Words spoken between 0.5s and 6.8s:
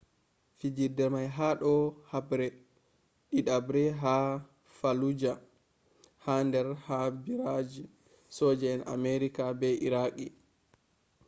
fijirde may ha do haɓre ɗidaɓre ha fallujah ha der